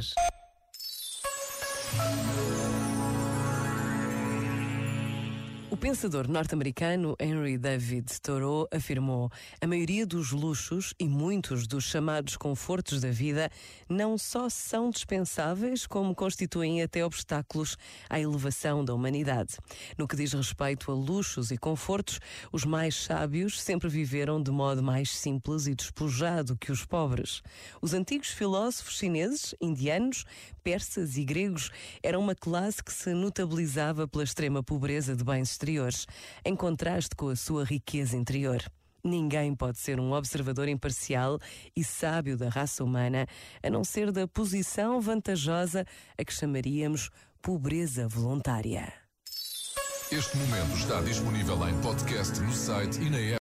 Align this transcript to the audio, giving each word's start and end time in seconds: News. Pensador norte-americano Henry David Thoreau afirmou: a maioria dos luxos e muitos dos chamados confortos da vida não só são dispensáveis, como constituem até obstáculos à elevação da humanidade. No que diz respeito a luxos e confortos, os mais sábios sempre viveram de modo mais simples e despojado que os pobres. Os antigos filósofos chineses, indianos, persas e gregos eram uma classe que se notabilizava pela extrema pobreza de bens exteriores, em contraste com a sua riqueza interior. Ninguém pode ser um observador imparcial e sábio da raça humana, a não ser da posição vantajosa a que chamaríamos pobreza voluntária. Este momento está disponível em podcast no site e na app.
News. 0.00 0.14
Pensador 5.80 6.28
norte-americano 6.28 7.16
Henry 7.18 7.56
David 7.56 8.20
Thoreau 8.20 8.68
afirmou: 8.70 9.30
a 9.62 9.66
maioria 9.66 10.06
dos 10.06 10.30
luxos 10.30 10.92
e 11.00 11.08
muitos 11.08 11.66
dos 11.66 11.84
chamados 11.84 12.36
confortos 12.36 13.00
da 13.00 13.10
vida 13.10 13.50
não 13.88 14.18
só 14.18 14.50
são 14.50 14.90
dispensáveis, 14.90 15.86
como 15.86 16.14
constituem 16.14 16.82
até 16.82 17.02
obstáculos 17.02 17.78
à 18.10 18.20
elevação 18.20 18.84
da 18.84 18.92
humanidade. 18.92 19.56
No 19.96 20.06
que 20.06 20.16
diz 20.16 20.34
respeito 20.34 20.92
a 20.92 20.94
luxos 20.94 21.50
e 21.50 21.56
confortos, 21.56 22.20
os 22.52 22.66
mais 22.66 22.94
sábios 22.94 23.58
sempre 23.58 23.88
viveram 23.88 24.42
de 24.42 24.50
modo 24.50 24.82
mais 24.82 25.10
simples 25.16 25.66
e 25.66 25.74
despojado 25.74 26.58
que 26.58 26.70
os 26.70 26.84
pobres. 26.84 27.40
Os 27.80 27.94
antigos 27.94 28.28
filósofos 28.28 28.98
chineses, 28.98 29.54
indianos, 29.58 30.26
persas 30.62 31.16
e 31.16 31.24
gregos 31.24 31.70
eram 32.02 32.20
uma 32.20 32.34
classe 32.34 32.84
que 32.84 32.92
se 32.92 33.14
notabilizava 33.14 34.06
pela 34.06 34.24
extrema 34.24 34.62
pobreza 34.62 35.16
de 35.16 35.24
bens 35.24 35.56
exteriores, 35.70 36.06
em 36.44 36.56
contraste 36.56 37.14
com 37.14 37.28
a 37.28 37.36
sua 37.36 37.64
riqueza 37.64 38.16
interior. 38.16 38.62
Ninguém 39.02 39.54
pode 39.54 39.78
ser 39.78 39.98
um 39.98 40.12
observador 40.12 40.68
imparcial 40.68 41.38
e 41.74 41.82
sábio 41.82 42.36
da 42.36 42.48
raça 42.48 42.84
humana, 42.84 43.26
a 43.62 43.70
não 43.70 43.82
ser 43.82 44.12
da 44.12 44.28
posição 44.28 45.00
vantajosa 45.00 45.86
a 46.18 46.24
que 46.24 46.34
chamaríamos 46.34 47.08
pobreza 47.40 48.06
voluntária. 48.06 48.92
Este 50.12 50.36
momento 50.36 50.76
está 50.76 51.00
disponível 51.02 51.68
em 51.68 51.80
podcast 51.80 52.40
no 52.40 52.52
site 52.52 53.00
e 53.00 53.08
na 53.08 53.18
app. 53.18 53.38